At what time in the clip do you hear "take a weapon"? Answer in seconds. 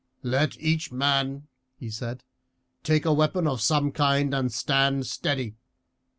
2.81-3.45